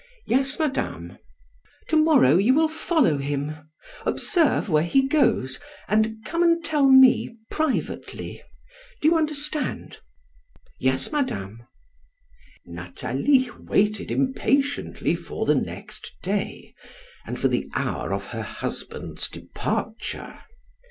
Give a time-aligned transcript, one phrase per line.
[0.25, 1.19] "Yes, madame."
[1.89, 3.53] "To morrow, you will follow him;
[4.03, 8.41] observe where he goes, and come and tell me privately.
[8.99, 9.99] Do you understand?"
[10.79, 11.67] "Yes, madame."
[12.65, 16.73] Nathalie waited impatiently for the next day,
[17.27, 20.41] and for the hour of her husband's departure.